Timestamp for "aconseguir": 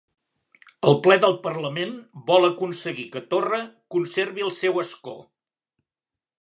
2.49-3.07